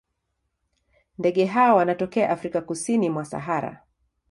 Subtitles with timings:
[1.17, 3.83] Ndege hawa wanatokea Afrika kusini mwa Sahara.